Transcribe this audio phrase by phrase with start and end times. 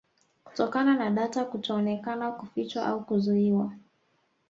[0.43, 3.73] Kutokana na data kutoonekana kufichwa au kuzuiwa